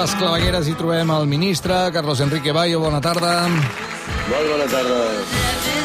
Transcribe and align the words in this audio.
les 0.00 0.12
clavegueres 0.16 0.68
hi 0.70 0.72
trobem 0.78 1.10
el 1.12 1.26
ministre, 1.28 1.74
Carlos 1.92 2.22
Enrique 2.24 2.54
Bayo, 2.56 2.78
bona 2.80 3.02
tarda. 3.04 3.32
Molt 4.30 4.46
bona 4.48 4.68
tarda. 4.70 5.00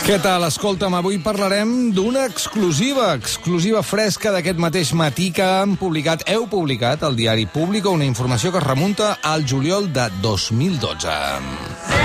Què 0.06 0.20
tal? 0.24 0.46
Escolta'm, 0.48 0.96
avui 0.96 1.18
parlarem 1.20 1.92
d'una 1.92 2.24
exclusiva, 2.30 3.10
exclusiva 3.18 3.84
fresca 3.84 4.32
d'aquest 4.32 4.62
mateix 4.62 4.94
matí 4.96 5.32
que 5.36 5.44
han 5.44 5.76
publicat, 5.82 6.24
heu 6.32 6.48
publicat 6.48 7.04
al 7.04 7.20
diari 7.20 7.50
Público 7.50 7.92
una 7.92 8.08
informació 8.08 8.54
que 8.54 8.64
es 8.64 8.70
remunta 8.70 9.18
al 9.22 9.44
juliol 9.50 9.92
de 9.92 10.08
2012. 10.24 12.05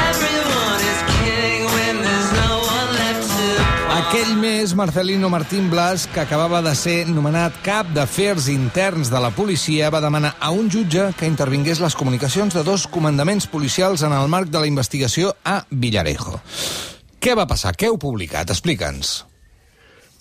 Aquell 4.11 4.34
mes, 4.34 4.74
Marcelino 4.74 5.29
Martín 5.30 5.70
Blas, 5.70 6.08
que 6.11 6.18
acabava 6.18 6.58
de 6.66 6.72
ser 6.74 7.04
nomenat 7.06 7.54
cap 7.62 7.93
d'afers 7.94 8.48
interns 8.50 9.07
de 9.07 9.21
la 9.22 9.29
policia, 9.30 9.86
va 9.94 10.00
demanar 10.02 10.32
a 10.43 10.48
un 10.50 10.66
jutge 10.66 11.04
que 11.14 11.29
intervingués 11.30 11.79
les 11.79 11.94
comunicacions 11.94 12.57
de 12.58 12.64
dos 12.66 12.88
comandaments 12.90 13.46
policials 13.46 14.02
en 14.02 14.11
el 14.11 14.26
marc 14.26 14.50
de 14.50 14.64
la 14.64 14.66
investigació 14.66 15.36
a 15.46 15.61
Villarejo. 15.71 16.40
¿Qué 17.21 17.36
va 17.38 17.46
a 17.46 17.52
pasar? 17.54 17.76
¿Qué 17.76 17.86
heu 17.86 18.00
publicat? 18.02 18.50
Explica'ns. 18.50 19.12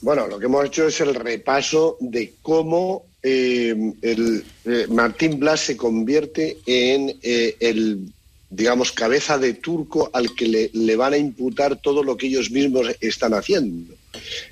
Bueno, 0.02 0.28
lo 0.28 0.38
que 0.38 0.46
hemos 0.46 0.66
hecho 0.66 0.86
es 0.86 1.02
el 1.02 1.16
repaso 1.16 1.98
de 2.00 2.36
cómo 2.44 3.08
eh, 3.24 3.74
el, 4.04 4.46
eh, 4.66 4.86
Martín 4.92 5.40
Blas 5.40 5.62
se 5.62 5.76
convierte 5.76 6.60
en 6.68 7.18
eh, 7.24 7.58
el 7.60 8.14
digamos, 8.50 8.92
cabeza 8.92 9.38
de 9.38 9.54
turco 9.54 10.10
al 10.12 10.34
que 10.34 10.72
le, 10.74 10.96
van 10.96 11.14
a 11.14 11.18
imputar 11.18 11.80
todo 11.82 12.04
lo 12.04 12.18
que 12.18 12.28
ellos 12.28 12.50
mismos 12.50 12.88
están 13.00 13.34
haciendo. 13.34 13.94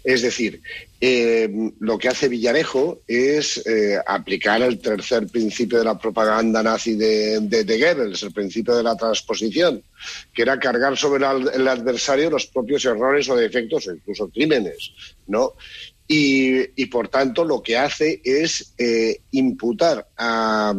Es 0.03 0.21
decir, 0.21 0.61
eh, 1.01 1.49
lo 1.79 1.97
que 1.97 2.07
hace 2.07 2.27
Villarejo 2.27 3.01
es 3.07 3.65
eh, 3.65 3.97
aplicar 4.05 4.61
el 4.61 4.77
tercer 4.77 5.27
principio 5.27 5.79
de 5.79 5.85
la 5.85 5.97
propaganda 5.97 6.61
nazi 6.61 6.93
de, 6.93 7.39
de, 7.41 7.63
de, 7.63 7.79
Goebbels, 7.79 8.21
el 8.21 8.31
principio 8.33 8.75
de 8.75 8.83
la 8.83 8.95
transposición, 8.95 9.81
que 10.31 10.43
era 10.43 10.59
cargar 10.59 10.95
sobre 10.95 11.25
el 11.25 11.67
adversario 11.67 12.29
los 12.29 12.45
propios 12.45 12.85
errores 12.85 13.27
o 13.29 13.35
defectos 13.35 13.87
o 13.87 13.93
incluso 13.93 14.29
crímenes, 14.29 14.91
¿no? 15.25 15.53
Y, 16.07 16.85
por 16.85 17.09
tanto 17.09 17.43
lo 17.43 17.61
que 17.61 17.77
hace 17.77 18.21
es 18.23 18.73
eh, 18.77 19.19
imputar 19.31 20.07
a, 20.17 20.73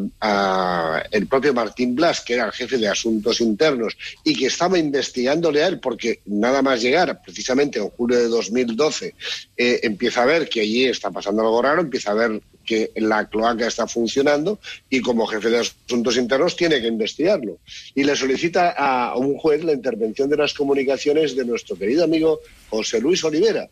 el 1.10 1.26
propio 1.26 1.52
Martín 1.52 1.94
Blas, 1.94 2.22
que 2.22 2.34
era 2.34 2.46
el 2.46 2.52
jefe 2.52 2.78
de 2.78 2.88
asuntos 2.88 3.40
internos 3.42 3.96
y 4.24 4.34
que 4.34 4.46
estaba 4.46 4.78
investigándole 4.78 5.62
a 5.62 5.66
él, 5.66 5.80
porque 5.80 6.20
nada 6.26 6.62
más 6.62 6.80
llegar, 6.80 7.20
precisamente 7.22 7.78
en 7.78 7.90
julio 7.90 8.16
de 8.16 8.28
2012, 8.28 9.14
eh, 9.56 9.80
empieza 9.82 10.22
a 10.22 10.26
ver 10.26 10.48
que 10.48 10.62
allí 10.62 10.86
está 10.86 11.10
pasando 11.10 11.42
algo 11.42 11.60
raro, 11.60 11.82
empieza 11.82 12.12
a 12.12 12.14
ver 12.14 12.40
que 12.68 12.92
la 12.96 13.26
cloaca 13.26 13.66
está 13.66 13.86
funcionando 13.88 14.60
y 14.90 15.00
como 15.00 15.26
jefe 15.26 15.48
de 15.48 15.60
asuntos 15.60 16.18
internos 16.18 16.54
tiene 16.54 16.82
que 16.82 16.86
investigarlo. 16.86 17.58
Y 17.94 18.04
le 18.04 18.14
solicita 18.14 18.74
a 18.76 19.16
un 19.16 19.38
juez 19.38 19.64
la 19.64 19.72
intervención 19.72 20.28
de 20.28 20.36
las 20.36 20.52
comunicaciones 20.52 21.34
de 21.34 21.46
nuestro 21.46 21.76
querido 21.76 22.04
amigo 22.04 22.40
José 22.68 23.00
Luis 23.00 23.24
Olivera. 23.24 23.68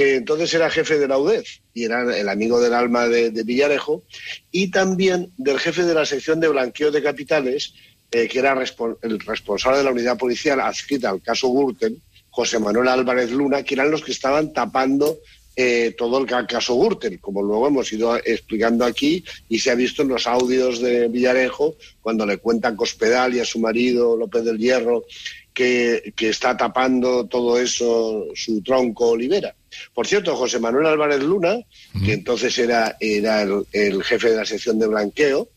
Que 0.00 0.16
entonces 0.16 0.54
era 0.54 0.70
jefe 0.70 0.98
de 0.98 1.06
la 1.06 1.18
UDEF 1.18 1.58
y 1.74 1.84
era 1.84 2.16
el 2.16 2.26
amigo 2.30 2.58
del 2.58 2.72
alma 2.72 3.06
de, 3.06 3.28
Villarejo, 3.44 4.02
y 4.50 4.70
también 4.70 5.30
del 5.36 5.58
jefe 5.58 5.82
de 5.82 5.92
la 5.92 6.06
sección 6.06 6.40
de 6.40 6.48
blanqueo 6.48 6.90
de 6.90 7.02
capitales, 7.02 7.74
eh, 8.10 8.26
que 8.26 8.38
era 8.38 8.58
el 9.02 9.20
responsable 9.20 9.76
de 9.76 9.84
la 9.84 9.90
unidad 9.90 10.16
policial 10.16 10.58
adscrita 10.58 11.10
al 11.10 11.20
caso 11.20 11.52
Gürtel, 11.52 12.00
José 12.30 12.58
Manuel 12.58 12.88
Álvarez 12.88 13.30
Luna, 13.30 13.62
que 13.62 13.74
eran 13.74 13.90
los 13.90 14.02
que 14.02 14.12
estaban 14.12 14.54
tapando 14.54 15.18
eh, 15.54 15.94
todo 15.98 16.16
el 16.16 16.26
caso 16.46 16.76
Gürtel, 16.76 17.20
como 17.20 17.42
luego 17.42 17.68
hemos 17.68 17.92
ido 17.92 18.16
explicando 18.16 18.86
aquí 18.86 19.22
y 19.50 19.58
se 19.58 19.70
ha 19.70 19.74
visto 19.74 20.00
en 20.00 20.08
los 20.08 20.26
audios 20.26 20.80
de 20.80 21.08
Villarejo 21.08 21.76
cuando 22.00 22.24
le 22.24 22.38
cuentan 22.38 22.74
Cospedal 22.74 23.34
y 23.34 23.40
a 23.40 23.44
su 23.44 23.58
marido 23.58 24.16
López 24.16 24.44
del 24.44 24.56
Hierro 24.56 25.04
que, 25.52 26.14
que 26.16 26.30
está 26.30 26.56
tapando 26.56 27.26
todo 27.26 27.60
eso 27.60 28.28
su 28.34 28.62
tronco 28.62 29.10
Olivera. 29.10 29.54
Por 29.94 30.06
cierto, 30.06 30.36
José 30.36 30.58
Manuel 30.58 30.86
Álvarez 30.86 31.22
Luna, 31.22 31.58
mm. 31.92 32.04
que 32.04 32.12
entonces 32.12 32.58
era, 32.58 32.96
era 33.00 33.42
el, 33.42 33.66
el, 33.72 34.02
jefe 34.02 34.30
de 34.30 34.36
la 34.36 34.44
sección 34.44 34.78
de 34.78 34.86
blanqueo, 34.86 35.48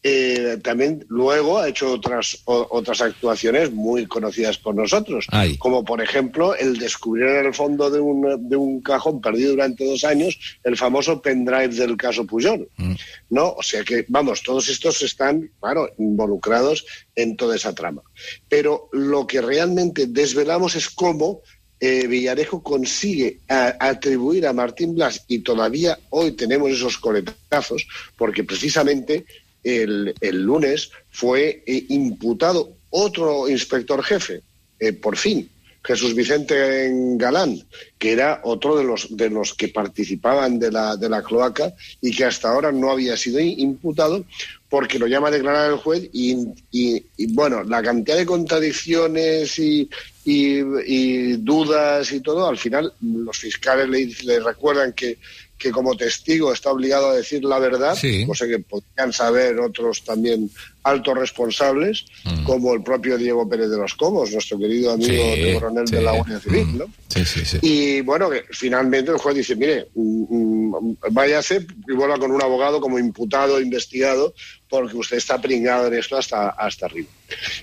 eh, 0.00 0.58
también 0.62 1.04
luego 1.08 1.58
ha 1.58 1.68
hecho 1.68 1.92
otras, 1.92 2.38
o, 2.44 2.68
otras 2.70 3.00
actuaciones 3.00 3.72
muy 3.72 4.06
conocidas 4.06 4.56
por 4.56 4.74
nosotros, 4.74 5.26
Ay. 5.30 5.56
como 5.58 5.84
por 5.84 6.00
ejemplo 6.00 6.54
el 6.54 6.78
descubrir 6.78 7.26
en 7.26 7.46
el 7.46 7.54
fondo 7.54 7.90
de 7.90 7.98
un, 7.98 8.48
de 8.48 8.56
un 8.56 8.80
cajón 8.80 9.20
perdido 9.20 9.50
durante 9.50 9.84
dos 9.84 10.04
años 10.04 10.38
el 10.62 10.76
famoso 10.76 11.20
pendrive 11.20 11.68
del 11.68 11.96
caso 11.96 12.24
Pujol. 12.24 12.68
Mm. 12.76 12.94
¿no? 13.30 13.54
O 13.54 13.62
sea 13.62 13.82
que, 13.82 14.04
vamos, 14.08 14.42
todos 14.42 14.68
estos 14.68 15.02
están, 15.02 15.50
claro, 15.60 15.90
involucrados 15.98 16.86
en 17.16 17.36
toda 17.36 17.56
esa 17.56 17.74
trama. 17.74 18.02
Pero 18.48 18.88
lo 18.92 19.26
que 19.26 19.40
realmente 19.40 20.06
desvelamos 20.06 20.76
es 20.76 20.88
cómo 20.90 21.42
eh, 21.80 22.06
Villarejo 22.06 22.62
consigue 22.62 23.40
atribuir 23.48 24.46
a 24.46 24.52
Martín 24.52 24.94
Blas, 24.94 25.24
y 25.28 25.40
todavía 25.40 25.98
hoy 26.10 26.32
tenemos 26.32 26.70
esos 26.70 26.98
coletazos, 26.98 27.86
porque 28.16 28.44
precisamente 28.44 29.24
el, 29.62 30.14
el 30.20 30.42
lunes 30.42 30.90
fue 31.10 31.62
eh, 31.66 31.84
imputado 31.88 32.72
otro 32.90 33.48
inspector 33.48 34.02
jefe, 34.02 34.42
eh, 34.80 34.92
por 34.92 35.16
fin, 35.16 35.48
Jesús 35.84 36.14
Vicente 36.14 36.90
Galán, 37.16 37.62
que 37.98 38.12
era 38.12 38.40
otro 38.44 38.76
de 38.76 38.84
los, 38.84 39.16
de 39.16 39.30
los 39.30 39.54
que 39.54 39.68
participaban 39.68 40.58
de 40.58 40.70
la, 40.70 40.96
de 40.96 41.08
la 41.08 41.22
cloaca 41.22 41.72
y 42.00 42.14
que 42.14 42.24
hasta 42.24 42.50
ahora 42.50 42.72
no 42.72 42.90
había 42.90 43.16
sido 43.16 43.40
imputado 43.40 44.24
porque 44.68 44.98
lo 44.98 45.06
llama 45.06 45.28
a 45.28 45.32
declarar 45.32 45.70
el 45.70 45.78
juez 45.78 46.08
y, 46.12 46.36
y, 46.70 47.02
y 47.16 47.32
bueno, 47.32 47.64
la 47.64 47.82
cantidad 47.82 48.16
de 48.16 48.26
contradicciones 48.26 49.58
y, 49.58 49.88
y, 50.24 51.32
dudas 51.38 52.12
y 52.12 52.20
todo, 52.20 52.48
al 52.48 52.58
final 52.58 52.92
los 53.00 53.38
fiscales 53.38 53.88
le, 53.88 54.06
le 54.24 54.40
recuerdan 54.40 54.92
que 54.92 55.18
que 55.58 55.70
como 55.72 55.96
testigo 55.96 56.52
está 56.52 56.70
obligado 56.70 57.10
a 57.10 57.16
decir 57.16 57.44
la 57.44 57.58
verdad, 57.58 57.94
sí. 57.94 58.24
cosa 58.26 58.46
que 58.46 58.60
podrían 58.60 59.12
saber 59.12 59.58
otros 59.58 60.04
también 60.04 60.50
altos 60.84 61.18
responsables, 61.18 62.06
mm. 62.24 62.44
como 62.44 62.72
el 62.74 62.82
propio 62.82 63.18
Diego 63.18 63.48
Pérez 63.48 63.68
de 63.68 63.76
los 63.76 63.94
Cobos, 63.94 64.32
nuestro 64.32 64.58
querido 64.58 64.92
amigo 64.92 65.34
sí, 65.34 65.54
coronel 65.54 65.88
sí. 65.88 65.96
de 65.96 66.02
la 66.02 66.12
Guardia 66.12 66.40
Civil, 66.40 66.66
mm. 66.66 66.78
¿no? 66.78 66.86
Sí, 67.08 67.58
y 67.62 68.00
bueno, 68.02 68.30
que 68.30 68.44
finalmente 68.50 69.10
el 69.10 69.18
juez 69.18 69.36
dice, 69.36 69.56
mire, 69.56 69.88
mmm, 69.94 70.94
váyase 71.10 71.66
y 71.88 71.92
vuelva 71.94 72.18
con 72.18 72.30
un 72.30 72.42
abogado 72.42 72.80
como 72.80 72.98
imputado, 72.98 73.60
investigado, 73.60 74.34
porque 74.68 74.96
usted 74.96 75.16
está 75.16 75.40
pringado 75.40 75.88
en 75.88 75.94
esto 75.94 76.16
hasta, 76.16 76.50
hasta 76.50 76.86
arriba. 76.86 77.08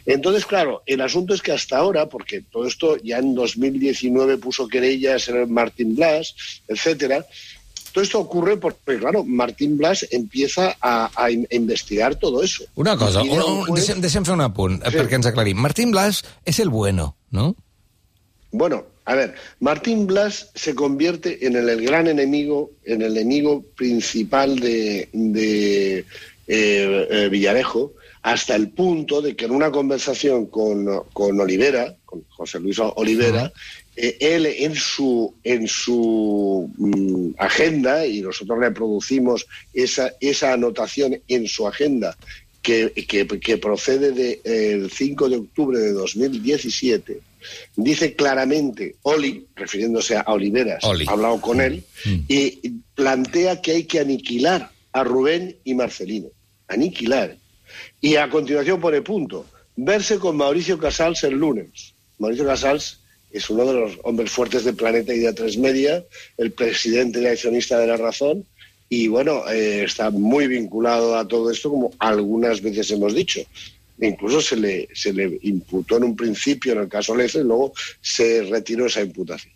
Entonces, 0.06 0.46
claro, 0.46 0.84
el 0.86 1.02
asunto 1.02 1.34
es 1.34 1.42
que 1.42 1.52
hasta 1.52 1.78
ahora, 1.78 2.08
porque 2.10 2.42
todo 2.42 2.68
esto 2.68 2.98
ya 2.98 3.20
en 3.20 3.34
2019 3.36 4.38
puso 4.38 4.68
querellas 4.68 5.28
en 5.30 5.38
el 5.38 5.48
Martín 5.48 5.96
Blas, 5.96 6.36
etcétera, 6.68 7.26
todo 7.96 8.04
esto 8.04 8.20
ocurre 8.20 8.58
porque, 8.58 8.98
claro, 9.00 9.24
Martín 9.24 9.78
Blas 9.78 10.06
empieza 10.12 10.76
a, 10.82 11.10
a 11.16 11.32
investigar 11.32 12.16
todo 12.16 12.44
eso. 12.44 12.66
Una 12.76 12.98
cosa, 12.98 13.22
un, 13.24 13.30
un, 13.30 13.62
juez... 13.68 13.80
deixem, 13.80 14.02
deixem 14.04 14.26
fer 14.28 14.34
un 14.36 14.44
apunt, 14.44 14.82
sí. 14.84 14.92
perquè 14.98 15.16
ens 15.16 15.30
aclarim. 15.32 15.62
Martín 15.64 15.94
Blas 15.96 16.20
és 16.44 16.60
el 16.60 16.68
bueno, 16.68 17.14
¿no? 17.32 17.54
Bueno, 18.52 18.84
a 19.06 19.16
ver, 19.16 19.36
Martín 19.62 20.08
Blas 20.08 20.52
se 20.56 20.76
convierte 20.76 21.48
en 21.48 21.56
el, 21.56 21.70
el 21.72 21.86
gran 21.86 22.12
enemigo, 22.12 22.72
en 22.84 23.02
el 23.02 23.16
enemigo 23.16 23.64
principal 23.80 24.60
de, 24.60 25.08
de 25.14 26.00
eh, 26.00 26.06
eh, 26.50 27.30
Villarejo, 27.32 27.94
hasta 28.24 28.56
el 28.56 28.72
punto 28.72 29.22
de 29.22 29.38
que 29.38 29.46
en 29.46 29.52
una 29.52 29.72
conversación 29.72 30.48
con, 30.48 30.86
con 31.14 31.40
Olivera, 31.40 31.96
con 32.04 32.26
José 32.28 32.60
Luis 32.60 32.78
Olivera. 32.80 33.54
Eh, 33.96 34.18
él 34.20 34.46
en 34.46 34.76
su, 34.76 35.34
en 35.44 35.68
su 35.68 36.70
mm, 36.78 37.36
agenda, 37.38 38.06
y 38.06 38.22
nosotros 38.22 38.60
reproducimos 38.60 39.46
esa, 39.74 40.14
esa 40.20 40.54
anotación 40.54 41.20
en 41.28 41.48
su 41.48 41.68
agenda, 41.68 42.18
que, 42.62 42.92
que, 43.08 43.28
que 43.28 43.58
procede 43.58 44.12
del 44.12 44.84
de, 44.84 44.90
5 44.90 45.30
de 45.30 45.38
octubre 45.38 45.80
de 45.80 45.92
2017, 45.92 47.22
dice 47.76 48.16
claramente, 48.16 48.96
Oli, 49.04 49.46
refiriéndose 49.56 50.18
a 50.18 50.24
Oliveras, 50.28 50.84
Oli. 50.84 51.06
ha 51.08 51.12
hablado 51.12 51.40
con 51.40 51.62
él, 51.62 51.84
mm. 52.06 52.20
y 52.28 52.70
plantea 52.96 53.62
que 53.62 53.72
hay 53.74 53.84
que 53.84 54.00
aniquilar 54.00 54.72
a 54.94 55.04
Rubén 55.04 55.58
y 55.64 55.74
Marcelino. 55.76 56.30
Aniquilar. 56.68 57.38
Y 58.02 58.16
a 58.16 58.30
continuación 58.30 58.80
pone 58.80 59.02
punto. 59.02 59.46
Verse 59.76 60.18
con 60.18 60.38
Mauricio 60.38 60.80
Casals 60.80 61.24
el 61.24 61.36
lunes. 61.36 61.94
Mauricio 62.18 62.46
Casals 62.46 63.02
es 63.36 63.50
uno 63.50 63.66
de 63.66 63.74
los 63.74 64.00
hombres 64.04 64.32
fuertes 64.32 64.64
del 64.64 64.76
planeta 64.76 65.14
y 65.14 65.20
de 65.20 65.34
A3 65.34 65.60
Media, 65.60 66.04
el 66.38 66.52
presidente 66.52 67.22
y 67.22 67.26
accionista 67.26 67.78
de 67.78 67.88
la 67.88 67.98
razón, 67.98 68.46
y 68.88 69.08
bueno, 69.08 69.48
eh, 69.50 69.84
está 69.84 70.10
muy 70.10 70.48
vinculado 70.48 71.18
a 71.18 71.28
todo 71.28 71.52
esto, 71.52 71.70
como 71.70 71.92
algunas 72.00 72.62
veces 72.62 72.90
hemos 72.92 73.14
dicho. 73.14 73.42
Incluso 74.00 74.40
se 74.42 74.56
le, 74.56 74.88
se 74.94 75.12
le 75.12 75.38
imputó 75.42 75.98
en 75.98 76.06
un 76.06 76.16
principio 76.16 76.74
en 76.74 76.80
el 76.80 76.88
caso 76.88 77.16
Lefe 77.16 77.40
y 77.40 77.44
luego 77.44 77.74
se 78.02 78.44
retiró 78.44 78.86
esa 78.86 79.02
imputación. 79.02 79.54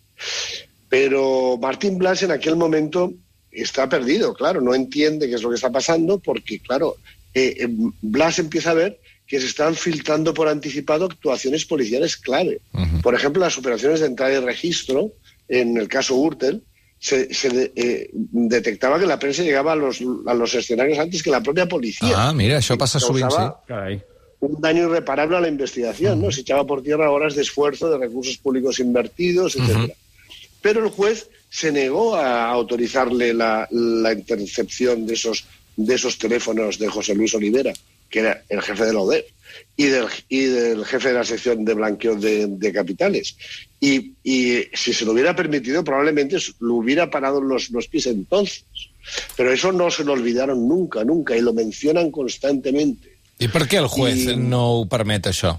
Pero 0.88 1.56
Martín 1.58 1.96
Blas 1.96 2.22
en 2.22 2.32
aquel 2.32 2.56
momento 2.56 3.14
está 3.50 3.88
perdido, 3.88 4.34
claro, 4.34 4.60
no 4.60 4.74
entiende 4.74 5.28
qué 5.28 5.36
es 5.36 5.42
lo 5.42 5.50
que 5.50 5.56
está 5.56 5.70
pasando 5.70 6.18
porque, 6.18 6.58
claro, 6.58 6.96
eh, 7.32 7.54
eh, 7.60 7.68
Blas 8.02 8.38
empieza 8.38 8.72
a 8.72 8.74
ver 8.74 9.00
que 9.30 9.38
se 9.40 9.46
están 9.46 9.76
filtrando 9.76 10.34
por 10.34 10.48
anticipado 10.48 11.04
actuaciones 11.04 11.64
policiales 11.64 12.16
clave. 12.16 12.60
Por 13.00 13.14
ejemplo, 13.14 13.40
las 13.40 13.56
operaciones 13.56 14.00
de 14.00 14.06
entrada 14.06 14.32
y 14.34 14.40
registro, 14.40 15.12
en 15.48 15.76
el 15.76 15.86
caso 15.86 16.16
Urtel, 16.16 16.62
se, 16.98 17.32
se 17.32 17.72
eh, 17.76 18.10
detectaba 18.12 18.98
que 18.98 19.06
la 19.06 19.20
prensa 19.20 19.44
llegaba 19.44 19.72
a 19.72 19.76
los, 19.76 20.02
a 20.26 20.34
los 20.34 20.52
escenarios 20.54 20.98
antes 20.98 21.22
que 21.22 21.30
la 21.30 21.40
propia 21.40 21.66
policía. 21.66 22.12
Ah, 22.12 22.32
mira, 22.34 22.58
això 22.58 22.76
passa 22.76 22.98
sovint, 22.98 23.30
sí. 23.30 23.46
Carai. 23.70 24.02
un 24.40 24.60
daño 24.60 24.88
irreparable 24.88 25.36
a 25.36 25.40
la 25.40 25.48
investigación, 25.48 26.20
¿no? 26.20 26.32
Se 26.32 26.40
echaba 26.40 26.66
por 26.66 26.82
tierra 26.82 27.10
horas 27.10 27.34
de 27.36 27.42
esfuerzo, 27.42 27.88
de 27.90 27.98
recursos 27.98 28.36
públicos 28.38 28.80
invertidos, 28.80 29.54
etcétera. 29.54 29.94
Pero 30.60 30.84
el 30.84 30.90
juez 30.90 31.28
se 31.48 31.70
negó 31.70 32.16
a 32.16 32.50
autorizarle 32.50 33.32
la, 33.32 33.68
la 33.70 34.12
intercepción 34.12 35.06
de 35.06 35.14
esos, 35.14 35.44
de 35.76 35.94
esos 35.94 36.18
teléfonos 36.18 36.78
de 36.78 36.88
José 36.88 37.14
Luis 37.14 37.34
Olivera, 37.34 37.72
que 38.10 38.20
era 38.20 38.42
el 38.48 38.60
jefe 38.60 38.84
de 38.84 38.92
la 38.92 39.00
ODEF, 39.00 39.24
y 39.76 39.86
del, 39.86 40.06
y 40.28 40.44
del 40.44 40.84
jefe 40.84 41.08
de 41.08 41.14
la 41.14 41.24
sección 41.24 41.64
de 41.64 41.74
blanqueo 41.74 42.16
de, 42.16 42.46
de 42.46 42.72
capitales. 42.72 43.36
Y, 43.80 44.12
y 44.22 44.64
si 44.74 44.92
se 44.92 45.04
lo 45.04 45.12
hubiera 45.12 45.34
permitido, 45.34 45.82
probablemente 45.82 46.36
lo 46.60 46.74
hubiera 46.74 47.10
parado 47.10 47.40
los, 47.40 47.70
los 47.70 47.88
pies 47.88 48.06
entonces. 48.06 48.64
Pero 49.36 49.52
eso 49.52 49.72
no 49.72 49.90
se 49.90 50.04
lo 50.04 50.12
olvidaron 50.12 50.68
nunca, 50.68 51.04
nunca, 51.04 51.36
y 51.36 51.40
lo 51.40 51.54
mencionan 51.54 52.10
constantemente. 52.10 53.20
I 53.40 53.48
per 53.48 53.64
què 53.64 53.78
el 53.80 53.88
juez 53.88 54.36
no 54.36 54.84
permet, 54.84 55.30
això? 55.30 55.54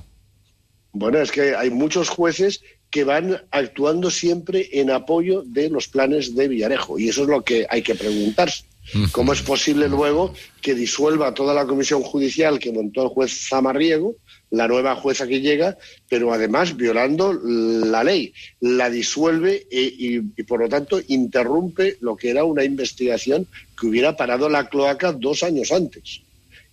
Bueno, 0.94 1.18
es 1.18 1.32
que 1.32 1.56
hay 1.56 1.72
muchos 1.72 2.10
jueces 2.10 2.62
que 2.92 3.04
van 3.04 3.42
actuando 3.50 4.12
siempre 4.12 4.70
en 4.74 4.92
apoyo 4.92 5.42
de 5.42 5.70
los 5.70 5.88
planes 5.88 6.36
de 6.36 6.48
Villarejo. 6.48 7.00
Y 7.00 7.10
eso 7.10 7.24
es 7.24 7.30
lo 7.30 7.42
que 7.44 7.66
hay 7.68 7.82
que 7.82 7.96
preguntarse. 7.96 8.66
¿Cómo 9.12 9.32
es 9.34 9.42
posible 9.42 9.88
luego 9.88 10.34
que 10.62 10.74
disuelva 10.76 11.34
toda 11.34 11.54
la 11.54 11.66
comisión 11.66 12.02
judicial 12.02 12.60
que 12.60 12.72
montó 12.72 13.04
el 13.04 13.10
juez 13.10 13.48
Zamarriego, 13.50 14.16
la 14.50 14.68
nueva 14.68 14.96
jueza 14.96 15.28
que 15.28 15.40
llega, 15.40 15.78
pero 16.10 16.34
además 16.34 16.76
violando 16.76 17.32
la 17.34 18.04
ley? 18.04 18.34
La 18.60 18.90
disuelve 18.90 19.68
e- 19.72 19.94
y, 19.98 20.16
y, 20.36 20.44
por 20.44 20.60
lo 20.60 20.68
tanto 20.68 21.00
interrumpe 21.08 21.98
lo 22.02 22.16
que 22.18 22.32
era 22.32 22.44
una 22.44 22.64
investigación 22.66 23.48
que 23.80 23.88
hubiera 23.88 24.18
parado 24.18 24.50
la 24.50 24.68
cloaca 24.68 25.14
dos 25.14 25.44
años 25.44 25.72
antes. 25.72 26.22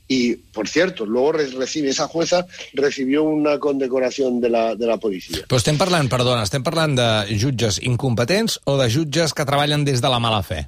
Y, 0.08 0.36
por 0.36 0.66
cierto, 0.66 1.04
luego 1.04 1.32
re- 1.32 1.50
recibe, 1.50 1.90
esa 1.90 2.08
jueza 2.08 2.46
recibió 2.72 3.22
una 3.24 3.58
condecoración 3.58 4.40
de 4.40 4.48
la, 4.48 4.74
de 4.74 4.86
la 4.86 4.96
policía. 4.96 5.44
Però 5.46 5.58
estem 5.60 5.76
parlant, 5.76 6.08
perdona, 6.08 6.42
estem 6.48 6.64
parlant 6.64 6.96
de 6.96 7.36
jutges 7.38 7.76
incompetents 7.84 8.56
o 8.64 8.78
de 8.80 8.88
jutges 8.90 9.34
que 9.36 9.44
treballen 9.44 9.84
des 9.84 10.00
de 10.00 10.08
la 10.08 10.18
mala 10.18 10.40
fe? 10.42 10.64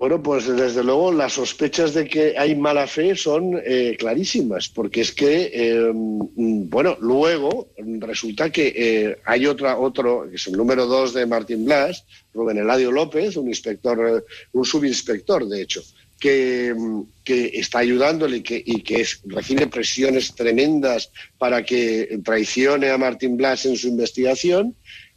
Bueno, 0.00 0.22
pues 0.22 0.46
desde 0.46 0.82
luego 0.82 1.12
las 1.12 1.34
sospechas 1.34 1.92
de 1.92 2.08
que 2.08 2.34
hay 2.38 2.56
mala 2.56 2.86
fe 2.86 3.14
son 3.14 3.60
eh, 3.62 3.96
clarísimas, 3.98 4.70
porque 4.70 5.02
es 5.02 5.12
que, 5.12 5.92
mm, 5.92 6.70
bueno, 6.70 6.96
luego 7.02 7.68
resulta 7.76 8.48
que 8.48 8.72
eh, 8.74 9.18
hay 9.26 9.44
otra, 9.44 9.76
otro, 9.76 10.26
que 10.30 10.36
es 10.36 10.46
el 10.46 10.54
número 10.54 10.86
dos 10.86 11.12
de 11.12 11.26
Martín 11.26 11.66
Blas, 11.66 12.06
Rubén 12.32 12.56
Eladio 12.56 12.90
López, 12.90 13.36
un 13.36 13.48
inspector, 13.48 13.98
eh, 14.08 14.24
un 14.52 14.64
subinspector, 14.64 15.46
de 15.46 15.60
hecho, 15.60 15.82
que, 16.18 16.74
mm, 16.74 17.02
que 17.22 17.50
está 17.52 17.80
ayudándole 17.80 18.38
y 18.38 18.42
que, 18.42 18.62
y 18.64 18.80
que 18.80 19.06
recibe 19.26 19.66
presiones 19.66 20.34
tremendas 20.34 21.10
para 21.36 21.62
que 21.62 22.20
traicione 22.24 22.88
a 22.88 22.96
Martín 22.96 23.36
Blas 23.36 23.66
en 23.66 23.76
su 23.76 23.88
investigación, 23.88 24.74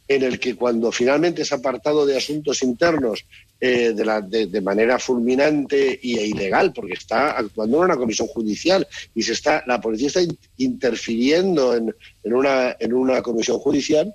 en 0.08 0.22
el 0.22 0.38
que 0.38 0.54
cuando 0.54 0.92
finalmente 0.92 1.40
es 1.40 1.52
apartado 1.52 2.04
de 2.04 2.18
asuntos 2.18 2.62
internos 2.62 3.24
eh, 3.60 3.92
de, 3.94 4.04
la- 4.04 4.20
de- 4.20 4.46
de 4.46 4.60
manera 4.60 4.98
fulminante 4.98 5.98
y- 6.02 6.18
e 6.18 6.26
ilegal, 6.26 6.72
porque 6.72 6.94
está 6.94 7.30
actuando 7.38 7.78
en 7.78 7.84
una 7.84 7.96
comisión 7.96 8.28
judicial 8.28 8.86
y 9.14 9.22
se 9.22 9.32
está, 9.32 9.62
la 9.66 9.80
policía 9.80 10.08
está 10.08 10.20
in- 10.22 10.36
interfiriendo 10.58 11.74
en, 11.74 11.94
en 12.24 12.32
una, 12.34 12.76
en 12.78 12.92
una 12.92 13.22
comisión 13.22 13.58
judicial, 13.58 14.14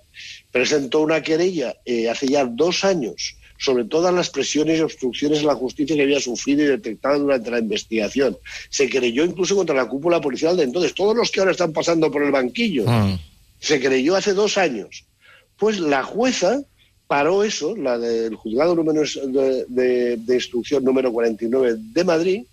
presentó 0.52 1.02
una 1.02 1.22
querella 1.22 1.76
eh, 1.86 2.10
hace 2.10 2.28
ya 2.28 2.46
dos 2.46 2.84
años 2.84 3.36
sobre 3.58 3.84
todas 3.86 4.14
las 4.14 4.30
presiones 4.30 4.80
y 4.80 4.82
obstrucciones 4.82 5.40
a 5.40 5.48
la 5.48 5.56
justicia 5.56 5.96
que 5.96 6.04
había 6.04 6.20
sufrido 6.22 6.64
y 6.64 6.68
detectado 6.68 7.20
durante 7.20 7.52
la 7.52 7.60
investigación. 7.60 8.38
Se 8.70 8.90
creyó 8.90 9.26
incluso 9.26 9.56
contra 9.56 9.76
la 9.76 9.86
cúpula 9.88 10.22
policial 10.22 10.56
de 10.56 10.64
entonces, 10.64 10.94
todos 10.96 11.14
los 11.16 11.30
que 11.30 11.42
ahora 11.42 11.52
están 11.52 11.74
pasando 11.74 12.10
por 12.10 12.24
el 12.24 12.32
banquillo. 12.32 12.86
Mm. 12.88 13.20
Se 13.60 13.82
creyó 13.82 14.16
hace 14.16 14.34
dos 14.34 14.58
años. 14.58 15.04
Pues 15.58 15.78
la 15.82 16.04
jueza 16.04 16.62
paró 17.10 17.44
eso, 17.44 17.76
la 17.76 17.98
del 17.98 18.36
juzgado 18.36 18.76
número 18.76 19.02
de, 19.02 19.66
de- 19.68 20.16
de 20.18 20.36
instrucción 20.36 20.84
número 20.84 21.12
49 21.12 21.76
de 21.80 22.04
Madrid, 22.04 22.44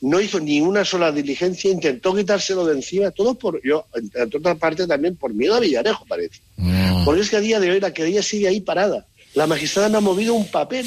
no 0.00 0.20
hizo 0.20 0.40
ni 0.40 0.60
una 0.60 0.84
sola 0.84 1.12
diligencia, 1.12 1.70
intentó 1.70 2.12
quitárselo 2.16 2.66
de 2.66 2.74
encima, 2.74 3.12
todo 3.12 3.34
por, 3.34 3.62
yo, 3.62 3.84
entre 4.14 4.38
otra 4.40 4.56
parte 4.56 4.86
también 4.88 5.14
por 5.14 5.32
miedo 5.32 5.54
a 5.54 5.60
Villarejo, 5.60 6.04
parece. 6.06 6.40
Mm. 6.56 7.04
Porque 7.04 7.20
es 7.20 7.30
que 7.30 7.36
a 7.36 7.40
día 7.40 7.60
de 7.60 7.70
hoy 7.70 7.78
la 7.80 7.92
querella 7.94 8.22
sigue 8.22 8.48
ahí 8.48 8.60
parada. 8.60 9.06
La 9.34 9.46
magistrada 9.46 9.88
no 9.88 9.98
ha 9.98 10.00
movido 10.00 10.34
un 10.34 10.48
papel 10.50 10.84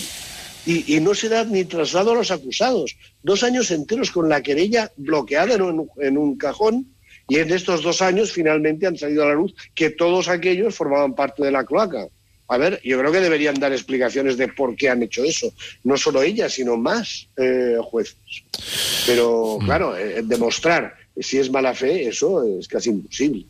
y, 0.65 0.95
y 0.97 0.99
no 0.99 1.13
se 1.15 1.29
da 1.29 1.45
ni 1.45 1.63
traslado 1.63 2.11
a 2.11 2.15
los 2.15 2.29
acusados. 2.31 2.97
Dos 3.21 3.43
años 3.43 3.71
enteros 3.71 4.11
con 4.11 4.27
la 4.27 4.41
querella 4.41 4.91
bloqueada 4.97 5.53
en 5.53 5.61
un, 5.61 5.89
en 6.01 6.17
un 6.17 6.35
cajón 6.35 6.87
y 7.29 7.37
en 7.37 7.53
estos 7.53 7.83
dos 7.83 8.01
años 8.01 8.33
finalmente 8.33 8.85
han 8.85 8.97
salido 8.97 9.23
a 9.23 9.27
la 9.27 9.35
luz 9.35 9.53
que 9.75 9.91
todos 9.91 10.27
aquellos 10.27 10.75
formaban 10.75 11.15
parte 11.15 11.41
de 11.43 11.51
la 11.51 11.63
cloaca. 11.63 12.05
A 12.47 12.57
ver, 12.57 12.81
yo 12.83 12.99
creo 12.99 13.11
que 13.11 13.19
deberían 13.19 13.55
dar 13.55 13.71
explicaciones 13.71 14.37
de 14.37 14.47
por 14.49 14.75
qué 14.75 14.89
han 14.89 15.01
hecho 15.01 15.23
eso. 15.23 15.53
No 15.83 15.97
solo 15.97 16.21
ella, 16.21 16.49
sino 16.49 16.77
más 16.77 17.27
eh, 17.37 17.77
jueces. 17.81 18.17
Pero, 19.05 19.59
claro, 19.65 19.97
eh, 19.97 20.21
demostrar 20.23 20.95
si 21.19 21.37
es 21.37 21.51
mala 21.51 21.73
fe, 21.73 22.07
eso 22.07 22.43
es 22.43 22.67
casi 22.67 22.89
imposible. 22.89 23.45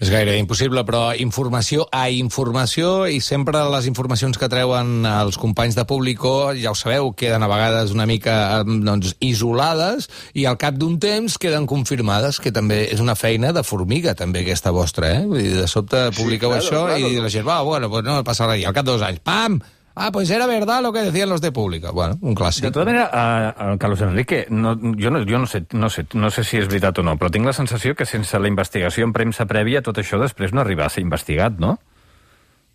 És 0.00 0.08
gairebé 0.10 0.38
impossible, 0.40 0.82
però 0.88 1.10
informació 1.20 1.84
a 1.92 2.06
informació 2.10 3.06
i 3.10 3.20
sempre 3.22 3.60
les 3.72 3.86
informacions 3.90 4.38
que 4.40 4.48
treuen 4.50 5.04
els 5.06 5.36
companys 5.40 5.76
de 5.76 5.84
Público, 5.88 6.52
ja 6.56 6.72
ho 6.72 6.78
sabeu, 6.78 7.12
queden 7.18 7.44
a 7.44 7.50
vegades 7.50 7.92
una 7.94 8.06
mica 8.08 8.62
doncs, 8.64 9.16
isolades 9.20 10.08
i 10.34 10.46
al 10.48 10.58
cap 10.60 10.78
d'un 10.80 10.98
temps 11.02 11.36
queden 11.40 11.68
confirmades, 11.70 12.40
que 12.40 12.54
també 12.54 12.84
és 12.88 13.02
una 13.02 13.18
feina 13.18 13.52
de 13.52 13.64
formiga, 13.66 14.14
també, 14.14 14.44
aquesta 14.44 14.72
vostra, 14.74 15.12
eh? 15.18 15.26
Vull 15.26 15.42
dir, 15.42 15.58
de 15.60 15.68
sobte 15.70 16.08
publiqueu 16.16 16.54
claro, 16.54 16.64
això 16.64 16.86
claro. 16.88 17.10
i 17.10 17.20
la 17.20 17.32
gent, 17.32 17.46
va, 17.46 17.60
bueno, 17.66 17.90
pues 17.92 18.06
no 18.06 18.22
passa 18.24 18.48
res. 18.48 18.62
I 18.62 18.70
al 18.70 18.76
cap 18.76 18.86
de 18.86 18.94
dos 18.96 19.06
anys, 19.06 19.22
pam! 19.26 19.60
Ah, 19.94 20.10
pues 20.12 20.30
era 20.30 20.46
verdad 20.46 20.82
lo 20.82 20.92
que 20.92 21.00
decían 21.00 21.28
los 21.28 21.40
de 21.40 21.52
Público. 21.52 21.92
Bueno, 21.92 22.16
un 22.22 22.34
clàssic. 22.34 22.62
De 22.62 22.70
tota 22.70 22.84
manera, 22.86 23.54
uh, 23.74 23.76
Carlos 23.78 24.00
Enrique, 24.00 24.46
no, 24.48 24.74
jo, 24.76 25.10
no, 25.10 25.24
jo 25.26 25.38
no, 25.38 25.46
sé, 25.46 25.64
no, 25.72 25.90
sé, 25.90 26.06
no 26.14 26.30
sé 26.30 26.44
si 26.44 26.56
és 26.62 26.68
veritat 26.70 26.98
o 26.98 27.02
no, 27.02 27.16
però 27.18 27.28
tinc 27.30 27.44
la 27.44 27.52
sensació 27.52 27.94
que 27.98 28.06
sense 28.06 28.38
la 28.38 28.48
investigació 28.48 29.04
en 29.04 29.12
premsa 29.12 29.46
prèvia 29.50 29.82
tot 29.82 29.98
això 29.98 30.20
després 30.22 30.54
no 30.54 30.62
arriba 30.62 30.86
a 30.86 30.90
ser 30.94 31.02
investigat, 31.02 31.58
no? 31.58 31.78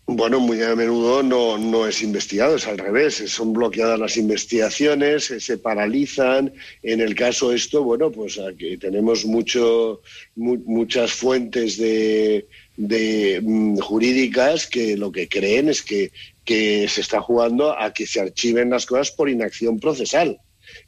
Bueno, 0.08 0.38
muy 0.38 0.62
a 0.62 0.76
menudo 0.76 1.24
no, 1.24 1.58
no 1.58 1.84
es 1.88 2.00
investigado, 2.00 2.54
es 2.54 2.68
al 2.68 2.78
revés, 2.78 3.24
son 3.26 3.52
bloqueadas 3.52 3.98
las 3.98 4.16
investigaciones, 4.16 5.24
se, 5.24 5.40
se 5.40 5.58
paralizan. 5.58 6.52
En 6.84 7.00
el 7.00 7.16
caso 7.16 7.50
esto, 7.52 7.82
bueno, 7.82 8.12
pues 8.12 8.38
aquí 8.38 8.76
tenemos 8.76 9.24
mucho, 9.24 10.00
mu- 10.36 10.62
muchas 10.64 11.10
fuentes 11.12 11.76
de, 11.76 12.46
de, 12.76 13.40
mm, 13.42 13.78
jurídicas 13.78 14.68
que 14.68 14.96
lo 14.96 15.10
que 15.10 15.26
creen 15.28 15.70
es 15.70 15.82
que, 15.82 16.12
que 16.46 16.88
se 16.88 17.02
está 17.02 17.20
jugando 17.20 17.78
a 17.78 17.92
que 17.92 18.06
se 18.06 18.20
archiven 18.20 18.70
las 18.70 18.86
cosas 18.86 19.10
por 19.10 19.28
inacción 19.28 19.78
procesal. 19.78 20.38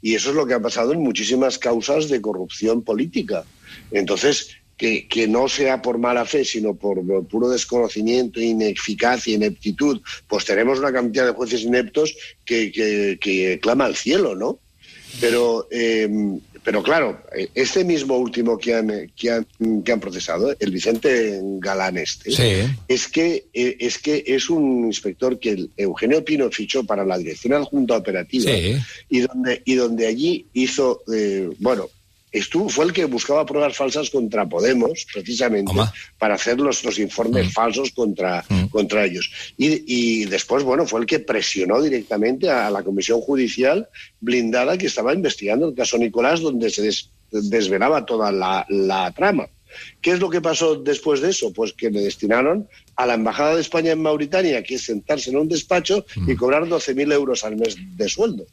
Y 0.00 0.14
eso 0.14 0.30
es 0.30 0.36
lo 0.36 0.46
que 0.46 0.54
ha 0.54 0.62
pasado 0.62 0.92
en 0.92 1.00
muchísimas 1.00 1.58
causas 1.58 2.08
de 2.08 2.20
corrupción 2.22 2.82
política. 2.82 3.44
Entonces, 3.90 4.56
que, 4.76 5.08
que 5.08 5.26
no 5.26 5.48
sea 5.48 5.82
por 5.82 5.98
mala 5.98 6.24
fe, 6.24 6.44
sino 6.44 6.74
por 6.74 7.04
puro 7.26 7.48
desconocimiento, 7.50 8.40
ineficacia, 8.40 9.34
ineptitud, 9.34 10.00
pues 10.28 10.44
tenemos 10.44 10.78
una 10.78 10.92
cantidad 10.92 11.26
de 11.26 11.32
jueces 11.32 11.62
ineptos 11.62 12.16
que, 12.44 12.70
que, 13.20 13.58
clama 13.60 13.86
al 13.86 13.96
cielo, 13.96 14.36
¿no? 14.36 14.60
Pero, 15.20 15.66
eh, 15.72 16.08
pero 16.64 16.82
claro, 16.82 17.20
eh, 17.36 17.48
este 17.54 17.84
mismo 17.84 18.16
último 18.16 18.58
que 18.58 18.74
han, 18.74 19.10
que 19.16 19.30
han, 19.30 19.46
que 19.84 19.92
han 19.92 20.00
procesado, 20.00 20.54
el 20.58 20.70
Vicente 20.70 21.40
Galán 21.58 21.98
este, 21.98 22.30
Sí. 22.30 22.72
es 22.88 23.08
que 23.08 23.46
eh, 23.52 23.76
es 23.80 23.98
que 23.98 24.22
es 24.26 24.50
un 24.50 24.86
inspector 24.86 25.38
que 25.38 25.50
el 25.50 25.70
Eugenio 25.76 26.24
Pino 26.24 26.50
fichó 26.50 26.84
para 26.84 27.04
la 27.04 27.18
dirección 27.18 27.54
adjunta 27.54 27.96
operativa 27.96 28.50
Sí. 28.52 28.76
y 29.08 29.20
donde 29.20 29.62
y 29.64 29.74
donde 29.74 30.06
allí 30.06 30.46
hizo 30.52 31.02
eh, 31.12 31.48
bueno 31.58 31.88
estuvo 32.38 32.68
fue 32.68 32.84
el 32.86 32.92
que 32.92 33.04
buscaba 33.04 33.44
pruebas 33.46 33.76
falsas 33.76 34.10
contra 34.10 34.48
Podemos 34.48 35.06
precisamente 35.12 35.72
para 36.18 36.34
hacer 36.34 36.58
los, 36.58 36.84
los 36.84 36.98
informes 36.98 37.52
falsos 37.52 37.90
contra 37.92 38.44
Mm. 38.48 38.66
contra 38.68 39.04
ellos 39.04 39.30
y, 39.56 39.66
y 39.86 40.24
después 40.26 40.62
bueno 40.64 40.86
fue 40.86 41.00
el 41.00 41.06
que 41.06 41.18
presionó 41.20 41.80
directamente 41.82 42.48
a 42.50 42.70
la 42.70 42.82
comisión 42.82 43.20
judicial 43.20 43.88
blindada 44.20 44.78
que 44.78 44.86
estaba 44.86 45.12
investigando 45.14 45.68
el 45.68 45.74
caso 45.74 45.98
Nicolás 45.98 46.40
donde 46.40 46.70
se 46.70 46.82
des- 46.82 47.10
desvelaba 47.30 48.04
toda 48.06 48.32
la, 48.32 48.64
la 48.68 49.12
trama 49.12 49.48
¿Qué 50.00 50.12
es 50.12 50.18
lo 50.18 50.30
que 50.30 50.40
pasó 50.40 50.76
después 50.76 51.20
de 51.20 51.28
eso? 51.30 51.52
Pues 51.52 51.74
que 51.74 51.90
le 51.90 52.00
destinaron 52.00 52.66
a 52.96 53.04
la 53.04 53.14
Embajada 53.14 53.54
de 53.54 53.60
España 53.60 53.92
en 53.92 54.00
Mauritania, 54.00 54.62
que 54.62 54.76
es 54.76 54.82
sentarse 54.86 55.28
en 55.28 55.36
un 55.36 55.46
despacho 55.46 56.06
y 56.26 56.34
cobrar 56.36 56.64
12.000 56.64 57.12
euros 57.12 57.44
al 57.44 57.56
mes 57.56 57.76
de 57.96 58.08
sueldo. 58.08 58.46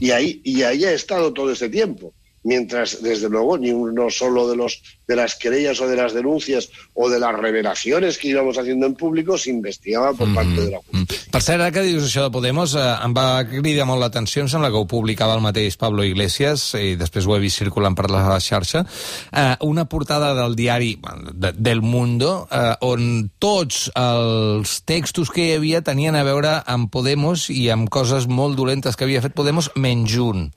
Y 0.00 0.10
ahí, 0.12 0.40
y 0.42 0.62
ahí 0.62 0.82
ha 0.86 0.92
estado 0.92 1.30
todo 1.34 1.52
este 1.52 1.68
tiempo. 1.68 2.14
Mientras, 2.44 3.02
desde 3.02 3.28
luego, 3.28 3.58
ni 3.58 3.70
uno 3.70 4.10
solo 4.10 4.48
de, 4.48 4.56
los, 4.56 4.82
de 5.06 5.16
las 5.16 5.36
querellas 5.36 5.80
o 5.80 5.86
de 5.86 5.96
las 5.96 6.12
denuncias 6.12 6.68
o 6.94 7.08
de 7.08 7.18
las 7.20 7.34
revelaciones 7.34 8.18
que 8.18 8.28
íbamos 8.28 8.58
haciendo 8.58 8.86
en 8.86 8.94
público 8.94 9.38
se 9.38 9.50
investigaba 9.50 10.12
por 10.12 10.32
parte 10.34 10.60
de 10.60 10.70
la 10.70 10.78
justicia. 10.78 11.30
Per 11.32 11.40
cert, 11.42 11.60
ara 11.62 11.72
que 11.72 11.84
dius 11.86 12.04
això 12.06 12.26
de 12.26 12.32
Podemos, 12.34 12.74
eh, 12.76 12.82
em 13.04 13.14
va 13.16 13.44
cridar 13.48 13.86
molt 13.88 14.02
l'atenció, 14.02 14.42
em 14.42 14.50
sembla 14.50 14.70
que 14.72 14.80
ho 14.80 14.88
publicava 14.88 15.36
el 15.36 15.44
mateix 15.44 15.78
Pablo 15.80 16.04
Iglesias, 16.04 16.72
i 16.78 16.96
després 17.00 17.26
ho 17.26 17.36
he 17.36 17.42
vist 17.42 17.62
circulant 17.62 17.96
per 17.96 18.10
la 18.10 18.40
xarxa, 18.42 18.84
eh, 19.30 19.54
una 19.62 19.86
portada 19.86 20.32
del 20.34 20.56
diari 20.58 20.96
de, 21.32 21.52
del 21.52 21.82
Mundo, 21.82 22.48
eh, 22.50 22.74
on 22.82 23.30
tots 23.38 23.86
els 23.94 24.80
textos 24.88 25.30
que 25.30 25.46
hi 25.46 25.54
havia 25.56 25.82
tenien 25.82 26.16
a 26.18 26.26
veure 26.26 26.58
amb 26.66 26.90
Podemos 26.92 27.48
i 27.50 27.68
amb 27.72 27.88
coses 27.92 28.26
molt 28.28 28.58
dolentes 28.58 28.96
que 28.96 29.06
havia 29.06 29.22
fet 29.22 29.36
Podemos, 29.36 29.70
menys 29.76 30.18
un 30.20 30.50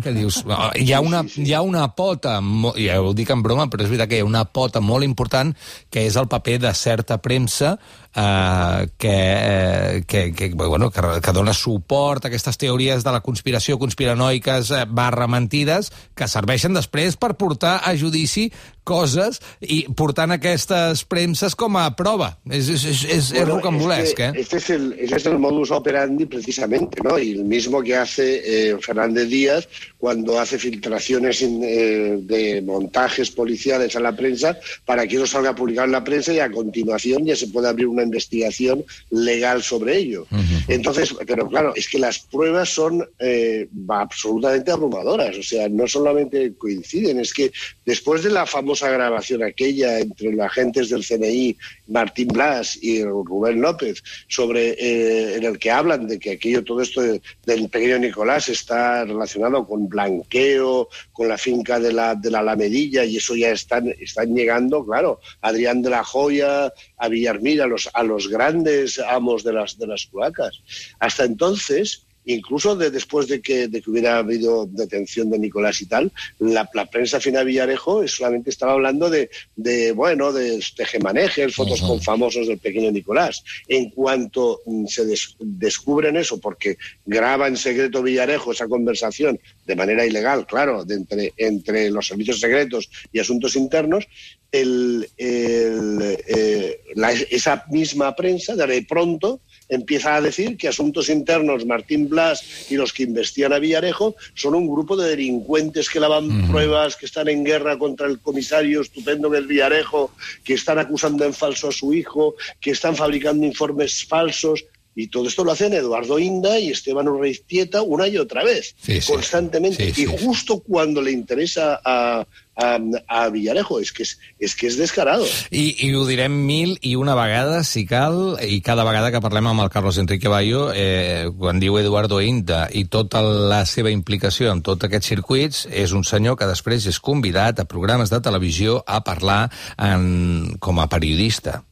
que 0.00 0.12
dius, 0.16 0.40
oh, 0.48 0.70
hi 0.78 0.92
ha 0.94 1.00
una, 1.04 1.20
hi 1.36 1.52
ha 1.52 1.60
una 1.60 1.84
pota, 1.96 2.38
ja 2.80 3.00
ho 3.02 3.12
dic 3.16 3.32
en 3.34 3.42
broma, 3.44 3.66
però 3.68 3.84
és 3.84 3.90
veritat 3.92 4.08
que 4.08 4.20
hi 4.20 4.24
ha 4.24 4.28
una 4.28 4.46
pota 4.48 4.80
molt 4.80 5.04
important, 5.04 5.52
que 5.92 6.06
és 6.08 6.16
el 6.16 6.30
paper 6.32 6.58
de 6.62 6.72
certa 6.78 7.18
premsa 7.20 7.74
eh, 8.14 8.88
que, 8.98 9.08
eh, 9.12 10.02
que, 10.06 10.32
que, 10.32 10.48
bueno, 10.54 10.90
que, 10.90 11.00
que 11.22 11.32
dona 11.32 11.54
suport 11.54 12.24
a 12.24 12.28
aquestes 12.28 12.58
teories 12.58 13.04
de 13.04 13.12
la 13.12 13.22
conspiració, 13.24 13.78
conspiranoiques, 13.78 14.70
eh, 14.70 14.84
barra 14.88 15.28
mentides, 15.28 15.92
que 16.14 16.28
serveixen 16.28 16.76
després 16.76 17.16
per 17.16 17.34
portar 17.40 17.80
a 17.84 17.96
judici 17.96 18.50
coses 18.84 19.38
i 19.60 19.84
portant 19.94 20.34
aquestes 20.34 21.04
premses 21.06 21.54
com 21.58 21.76
a 21.78 21.86
prova. 21.96 22.32
És, 22.50 22.68
és, 22.68 22.84
és, 22.90 23.02
és, 23.16 23.30
Bueno, 23.32 23.56
rocambolesc, 23.56 24.18
este, 24.18 24.24
eh? 24.24 24.42
Este 24.42 24.56
es, 24.58 24.70
el, 24.70 24.92
ese 24.98 25.16
es 25.16 25.26
el 25.26 25.38
modus 25.38 25.70
operandi 25.70 26.26
precisamente, 26.26 27.00
¿no? 27.02 27.18
Y 27.18 27.32
el 27.32 27.44
mismo 27.44 27.82
que 27.82 27.96
hace 27.96 28.42
eh, 28.44 28.76
Fernández 28.80 29.28
Díaz 29.28 29.68
cuando 29.98 30.38
hace 30.38 30.58
filtraciones 30.58 31.42
eh, 31.42 32.18
de 32.20 32.62
montajes 32.62 33.30
policiales 33.30 33.94
a 33.94 34.00
la 34.00 34.16
prensa 34.16 34.58
para 34.84 35.06
que 35.06 35.16
eso 35.16 35.26
salga 35.26 35.54
publicado 35.54 35.86
en 35.86 35.92
la 35.92 36.04
prensa 36.04 36.32
y 36.32 36.40
a 36.40 36.50
continuación 36.50 37.24
ya 37.24 37.36
se 37.36 37.48
pueda 37.48 37.70
abrir 37.70 37.86
una 37.86 38.01
investigación 38.02 38.84
legal 39.10 39.62
sobre 39.62 39.96
ello. 39.96 40.26
Entonces, 40.68 41.14
pero 41.26 41.48
claro, 41.48 41.72
es 41.74 41.88
que 41.88 41.98
las 41.98 42.18
pruebas 42.20 42.68
son 42.68 43.08
eh, 43.18 43.68
absolutamente 43.88 44.70
abrumadoras, 44.70 45.36
o 45.36 45.42
sea, 45.42 45.68
no 45.68 45.86
solamente 45.86 46.54
coinciden, 46.56 47.20
es 47.20 47.32
que 47.32 47.52
después 47.84 48.22
de 48.22 48.30
la 48.30 48.46
famosa 48.46 48.90
grabación 48.90 49.42
aquella 49.42 49.98
entre 49.98 50.32
los 50.32 50.40
agentes 50.46 50.88
del 50.88 51.04
CNI, 51.04 51.56
Martín 51.88 52.28
Blas 52.28 52.78
y 52.80 53.02
Rubén 53.04 53.60
López, 53.60 54.02
sobre 54.28 54.70
eh, 54.78 55.36
en 55.36 55.44
el 55.44 55.58
que 55.58 55.70
hablan 55.70 56.06
de 56.06 56.18
que 56.18 56.32
aquello, 56.32 56.64
todo 56.64 56.80
esto 56.80 57.00
de- 57.02 57.20
del 57.44 57.68
pequeño 57.68 57.98
Nicolás 57.98 58.48
está 58.48 59.04
relacionado 59.04 59.66
con 59.66 59.88
blanqueo, 59.88 60.88
con 61.12 61.28
la 61.28 61.38
finca 61.38 61.78
de 61.80 61.92
la, 61.92 62.14
de 62.14 62.30
la 62.30 62.40
Alamedilla, 62.40 63.04
y 63.04 63.16
eso 63.16 63.34
ya 63.36 63.50
están, 63.50 63.94
están 64.00 64.34
llegando, 64.34 64.84
claro, 64.84 65.20
Adrián 65.40 65.82
de 65.82 65.90
la 65.90 66.04
Joya, 66.04 66.72
a 66.98 67.08
Villarmir, 67.08 67.62
a 67.62 67.66
los, 67.66 67.88
a 67.92 68.02
los 68.02 68.28
grandes 68.28 68.98
amos 68.98 69.42
de 69.44 69.52
las, 69.52 69.78
de 69.78 69.86
las 69.86 70.06
cloacas. 70.06 70.60
Hasta 70.98 71.24
entonces, 71.24 72.06
incluso 72.24 72.76
de, 72.76 72.92
después 72.92 73.26
de 73.26 73.40
que, 73.42 73.66
de 73.66 73.82
que 73.82 73.90
hubiera 73.90 74.18
habido 74.18 74.66
detención 74.70 75.28
de 75.28 75.40
Nicolás 75.40 75.80
y 75.82 75.86
tal, 75.86 76.12
la, 76.38 76.70
la 76.72 76.86
prensa 76.86 77.18
fina 77.18 77.42
Villarejo 77.42 78.06
solamente 78.06 78.50
estaba 78.50 78.74
hablando 78.74 79.10
de, 79.10 79.28
de 79.56 79.90
bueno, 79.90 80.32
de 80.32 80.62
tejemanejes, 80.76 81.52
fotos 81.54 81.80
con 81.80 82.00
famosos 82.00 82.46
del 82.46 82.58
pequeño 82.58 82.92
Nicolás. 82.92 83.42
En 83.66 83.90
cuanto 83.90 84.60
mm, 84.66 84.86
se 84.86 85.04
des- 85.04 85.34
descubren 85.40 86.16
eso, 86.16 86.38
porque 86.38 86.78
graba 87.04 87.48
en 87.48 87.56
secreto 87.56 88.02
Villarejo 88.04 88.52
esa 88.52 88.68
conversación 88.68 89.40
de 89.66 89.76
manera 89.76 90.04
ilegal, 90.04 90.46
claro, 90.46 90.84
de 90.84 90.94
entre, 90.96 91.32
entre 91.36 91.90
los 91.90 92.06
servicios 92.08 92.40
secretos 92.40 92.90
y 93.12 93.20
asuntos 93.20 93.54
internos, 93.56 94.06
el, 94.50 95.08
el, 95.16 96.16
eh, 96.26 96.80
la- 96.94 97.12
esa 97.12 97.64
misma 97.70 98.14
prensa 98.14 98.54
de 98.54 98.84
pronto 98.86 99.40
empieza 99.68 100.16
a 100.16 100.20
decir 100.20 100.58
que 100.58 100.68
Asuntos 100.68 101.08
Internos, 101.08 101.64
Martín 101.64 102.08
Blas 102.08 102.70
y 102.70 102.74
los 102.76 102.92
que 102.92 103.04
investigan 103.04 103.54
a 103.54 103.58
Villarejo 103.58 104.14
son 104.34 104.54
un 104.54 104.68
grupo 104.68 104.94
de 104.96 105.08
delincuentes 105.08 105.88
que 105.88 106.00
lavan 106.00 106.48
pruebas, 106.50 106.96
que 106.96 107.06
están 107.06 107.28
en 107.28 107.42
guerra 107.44 107.78
contra 107.78 108.06
el 108.06 108.18
comisario 108.20 108.82
estupendo 108.82 109.34
es 109.34 109.46
Villarejo, 109.46 110.10
que 110.44 110.54
están 110.54 110.78
acusando 110.78 111.24
en 111.24 111.32
falso 111.32 111.68
a 111.68 111.72
su 111.72 111.94
hijo, 111.94 112.34
que 112.60 112.72
están 112.72 112.94
fabricando 112.94 113.46
informes 113.46 114.04
falsos. 114.04 114.64
Y 114.94 115.06
todo 115.08 115.26
esto 115.26 115.42
lo 115.42 115.52
hacen 115.52 115.72
Eduardo 115.72 116.18
Inda 116.18 116.58
y 116.58 116.70
Esteban 116.70 117.08
Urreiztieta 117.08 117.80
una 117.80 118.06
y 118.08 118.18
otra 118.18 118.44
vez, 118.44 118.74
Sí, 118.78 119.00
sí. 119.00 119.10
constantemente. 119.12 119.86
Sí, 119.86 119.92
sí, 119.94 120.02
y 120.02 120.06
sí. 120.06 120.16
justo 120.24 120.60
cuando 120.60 121.00
le 121.00 121.12
interesa 121.12 121.80
a, 121.82 122.26
a, 122.56 122.78
a 123.08 123.28
Villarejo, 123.30 123.80
es 123.80 123.90
que 123.90 124.02
es, 124.02 124.18
es 124.38 124.54
que 124.54 124.66
es 124.66 124.76
descarado. 124.76 125.24
I, 125.50 125.76
I 125.86 125.94
ho 125.94 126.04
direm 126.04 126.44
mil 126.44 126.76
i 126.82 126.94
una 127.00 127.14
vegada, 127.16 127.64
si 127.64 127.86
cal, 127.88 128.36
i 128.44 128.60
cada 128.60 128.84
vegada 128.84 129.08
que 129.14 129.22
parlem 129.24 129.48
amb 129.48 129.64
el 129.64 129.72
Carlos 129.72 129.96
Enrique 129.96 130.28
Bayo, 130.28 130.68
eh, 130.76 131.30
quan 131.38 131.56
diu 131.62 131.78
Eduardo 131.80 132.20
Inda 132.20 132.66
i 132.76 132.84
tota 132.84 133.22
la 133.24 133.64
seva 133.64 133.90
implicació 133.90 134.52
en 134.52 134.60
tots 134.60 134.84
aquests 134.84 135.08
circuits, 135.08 135.64
és 135.72 135.96
un 135.96 136.04
senyor 136.04 136.36
que 136.36 136.50
després 136.52 136.84
és 136.84 137.00
convidat 137.00 137.64
a 137.64 137.64
programes 137.64 138.12
de 138.12 138.20
televisió 138.20 138.82
a 138.86 139.00
parlar 139.08 139.46
en, 139.78 140.58
com 140.60 140.84
a 140.84 140.88
periodista. 140.92 141.62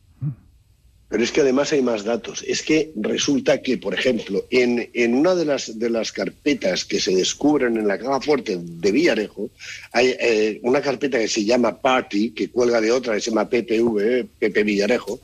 Pero 1.10 1.24
es 1.24 1.32
que 1.32 1.40
además 1.40 1.72
hay 1.72 1.82
más 1.82 2.04
datos. 2.04 2.44
Es 2.46 2.62
que 2.62 2.92
resulta 2.94 3.60
que, 3.60 3.76
por 3.78 3.94
ejemplo, 3.94 4.46
en, 4.48 4.90
en 4.94 5.14
una 5.16 5.34
de 5.34 5.44
las, 5.44 5.76
de 5.76 5.90
las 5.90 6.12
carpetas 6.12 6.84
que 6.84 7.00
se 7.00 7.12
descubren 7.12 7.76
en 7.76 7.88
la 7.88 7.98
caja 7.98 8.20
fuerte 8.20 8.56
de 8.60 8.92
Villarejo, 8.92 9.50
hay 9.90 10.14
eh, 10.20 10.60
una 10.62 10.80
carpeta 10.80 11.18
que 11.18 11.26
se 11.26 11.44
llama 11.44 11.80
Party, 11.80 12.30
que 12.30 12.48
cuelga 12.48 12.80
de 12.80 12.92
otra 12.92 13.14
que 13.14 13.20
se 13.20 13.30
llama 13.30 13.48
PPV, 13.48 14.26
Pepe 14.38 14.62
Villarejo. 14.62 15.18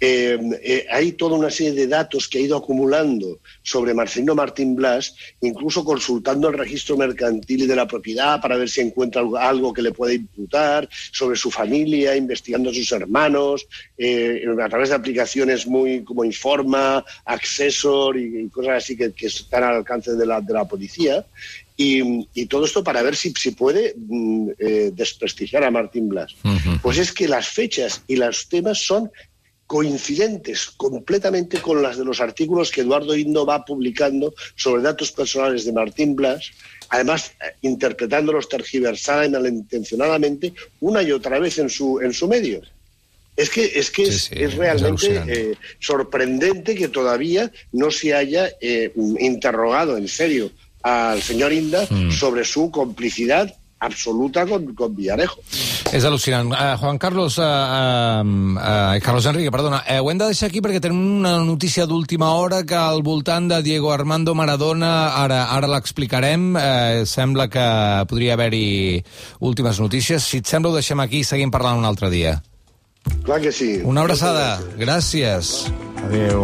Eh, 0.00 0.38
eh, 0.62 0.86
hay 0.90 1.12
toda 1.12 1.36
una 1.36 1.50
serie 1.50 1.72
de 1.72 1.86
datos 1.86 2.28
que 2.28 2.38
ha 2.38 2.42
ido 2.42 2.56
acumulando 2.56 3.38
sobre 3.62 3.94
Marcelino 3.94 4.34
Martín 4.34 4.74
Blas, 4.74 5.14
incluso 5.40 5.84
consultando 5.84 6.48
el 6.48 6.58
registro 6.58 6.96
mercantil 6.96 7.62
y 7.62 7.66
de 7.66 7.76
la 7.76 7.86
propiedad 7.86 8.40
para 8.40 8.56
ver 8.56 8.68
si 8.68 8.80
encuentra 8.80 9.22
algo, 9.38 9.72
que 9.72 9.82
le 9.82 9.92
puede 9.92 10.14
imputar, 10.14 10.88
sobre 11.12 11.36
su 11.36 11.50
familia, 11.50 12.16
investigando 12.16 12.70
a 12.70 12.74
sus 12.74 12.90
hermanos, 12.92 13.66
eh, 13.96 14.44
a 14.62 14.68
través 14.68 14.90
de 14.90 14.96
aplicaciones 14.96 15.66
muy 15.66 16.04
como 16.04 16.24
Informa, 16.24 17.04
Accessor 17.24 18.18
y, 18.18 18.40
y 18.40 18.48
cosas 18.48 18.84
así 18.84 18.96
que, 18.96 19.12
que 19.12 19.26
están 19.26 19.62
al 19.62 19.76
alcance 19.76 20.12
de 20.12 20.26
la, 20.26 20.40
de 20.40 20.52
la 20.52 20.64
policía. 20.66 21.24
Y, 21.76 22.28
y 22.34 22.46
todo 22.46 22.66
esto 22.66 22.84
para 22.84 23.02
ver 23.02 23.16
si, 23.16 23.32
si 23.32 23.50
puede 23.50 23.94
mm, 23.96 24.50
eh, 24.58 24.90
desprestigiar 24.94 25.64
a 25.64 25.70
Martín 25.72 26.08
Blas. 26.08 26.34
Pues 26.82 26.98
es 26.98 27.10
que 27.12 27.26
las 27.26 27.48
fechas 27.48 28.02
y 28.06 28.16
los 28.16 28.48
temas 28.48 28.78
son 28.78 29.10
coincidentes 29.66 30.66
completamente 30.76 31.60
con 31.60 31.82
las 31.82 31.96
de 31.96 32.04
los 32.04 32.20
artículos 32.20 32.70
que 32.70 32.82
Eduardo 32.82 33.16
Indo 33.16 33.46
va 33.46 33.64
publicando 33.64 34.34
sobre 34.56 34.82
datos 34.82 35.12
personales 35.12 35.64
de 35.64 35.72
Martín 35.72 36.14
Blas, 36.14 36.50
además 36.90 37.32
eh, 37.40 37.54
interpretándolos 37.62 38.48
tergiversada 38.48 39.24
y 39.24 39.30
malintencionadamente 39.30 40.52
una 40.80 41.02
y 41.02 41.12
otra 41.12 41.38
vez 41.38 41.58
en 41.58 41.70
su, 41.70 42.00
en 42.00 42.12
su 42.12 42.28
medio. 42.28 42.60
Es 43.36 43.50
que 43.50 43.64
es, 43.74 43.90
que 43.90 44.06
Sí, 44.06 44.12
es, 44.12 44.22
sí, 44.22 44.34
es 44.34 44.52
es 44.52 44.54
realmente 44.54 45.22
eh, 45.26 45.54
sorprendente 45.80 46.74
que 46.76 46.88
todavía 46.88 47.50
no 47.72 47.90
se 47.90 48.14
haya 48.14 48.48
eh, 48.60 48.92
interrogado 49.18 49.96
en 49.96 50.06
serio 50.06 50.52
al 50.82 51.22
señor 51.22 51.52
Inda 51.52 51.88
sobre 52.10 52.44
su 52.44 52.70
complicidad 52.70 53.52
absoluta 53.80 54.46
con, 54.46 54.74
con 54.74 54.94
Villarejo. 54.94 55.40
És 55.92 56.04
al·lucinant. 56.06 56.48
Uh, 56.50 56.76
Juan 56.80 56.98
Carlos, 56.98 57.36
uh, 57.38 57.44
uh, 57.44 58.22
uh, 58.56 59.00
Carlos 59.04 59.26
Enrique, 59.30 59.52
perdona, 59.54 59.82
uh, 59.84 60.00
ho 60.02 60.10
hem 60.10 60.18
de 60.18 60.30
deixar 60.30 60.48
aquí 60.48 60.62
perquè 60.64 60.80
tenim 60.82 61.20
una 61.20 61.36
notícia 61.44 61.86
d'última 61.86 62.32
hora 62.38 62.62
que 62.66 62.78
al 62.78 63.02
voltant 63.06 63.46
de 63.52 63.60
Diego 63.62 63.92
Armando 63.92 64.34
Maradona, 64.34 64.94
ara, 65.20 65.44
ara 65.54 65.70
l'explicarem, 65.70 66.48
uh, 66.56 67.04
sembla 67.06 67.46
que 67.52 67.66
podria 68.10 68.34
haver-hi 68.34 69.04
últimes 69.40 69.78
notícies. 69.78 70.26
Si 70.26 70.42
et 70.42 70.50
sembla, 70.50 70.72
ho 70.72 70.80
deixem 70.80 71.04
aquí 71.04 71.22
i 71.22 71.28
seguim 71.28 71.54
parlant 71.54 71.78
un 71.78 71.86
altre 71.86 72.10
dia. 72.10 72.40
Clar 73.24 73.40
que 73.40 73.52
sí. 73.52 73.76
Una 73.84 74.02
abraçada. 74.02 74.58
Gràcies. 74.80 75.68
Adéu. 76.08 76.42